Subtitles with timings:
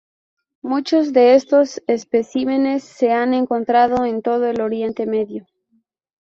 [0.63, 5.45] Muchos de estos especímenes se han encontrado en todo el Oriente Medio.